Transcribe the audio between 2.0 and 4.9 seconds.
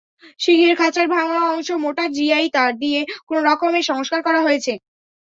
GI তার দিয়ে কোনোরকমে সংস্কার করা হয়েছে।